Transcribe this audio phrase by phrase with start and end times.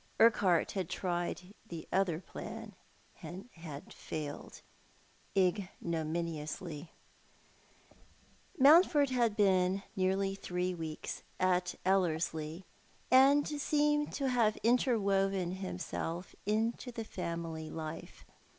[0.19, 2.73] Urqubart bad tried the other plan
[3.21, 4.63] and had failed
[5.37, 6.91] ignominiously
[8.57, 12.65] Mountford had been nearly three weeks at Ellerslie,
[13.11, 18.25] and seemed to have interwoven himself into the family life.